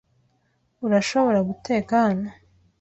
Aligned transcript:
Urashobora 0.85 1.39
guteka 1.49 1.93
hano. 2.05 2.29